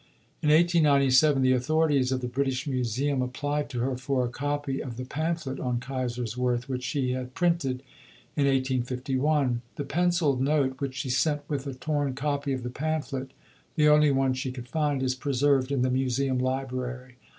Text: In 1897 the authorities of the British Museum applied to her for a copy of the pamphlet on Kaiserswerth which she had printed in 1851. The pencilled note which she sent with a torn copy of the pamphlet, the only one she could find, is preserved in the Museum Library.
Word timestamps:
In 0.41 0.49
1897 0.49 1.43
the 1.43 1.51
authorities 1.51 2.11
of 2.11 2.21
the 2.21 2.27
British 2.27 2.65
Museum 2.65 3.21
applied 3.21 3.69
to 3.69 3.81
her 3.81 3.95
for 3.95 4.25
a 4.25 4.29
copy 4.29 4.81
of 4.81 4.97
the 4.97 5.05
pamphlet 5.05 5.59
on 5.59 5.79
Kaiserswerth 5.79 6.67
which 6.67 6.83
she 6.83 7.11
had 7.11 7.35
printed 7.35 7.83
in 8.35 8.45
1851. 8.45 9.61
The 9.75 9.83
pencilled 9.83 10.41
note 10.41 10.81
which 10.81 10.95
she 10.95 11.11
sent 11.11 11.47
with 11.47 11.67
a 11.67 11.75
torn 11.75 12.15
copy 12.15 12.51
of 12.51 12.63
the 12.63 12.71
pamphlet, 12.71 13.29
the 13.75 13.89
only 13.89 14.09
one 14.09 14.33
she 14.33 14.51
could 14.51 14.67
find, 14.67 15.03
is 15.03 15.13
preserved 15.13 15.71
in 15.71 15.83
the 15.83 15.91
Museum 15.91 16.39
Library. 16.39 17.17